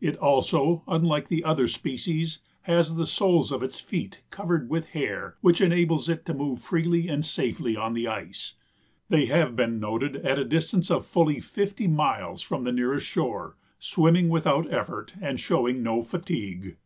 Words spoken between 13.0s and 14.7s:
shore, swimming without